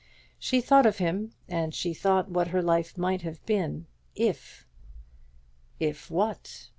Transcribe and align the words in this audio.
She 0.39 0.61
thought 0.61 0.87
of 0.87 0.97
him, 0.97 1.31
and 1.47 1.75
she 1.75 1.93
thought 1.93 2.27
what 2.27 2.47
her 2.47 2.63
life 2.63 2.97
might 2.97 3.21
have 3.21 3.45
been 3.45 3.85
if 4.15 4.65
If 5.79 6.09
what? 6.09 6.69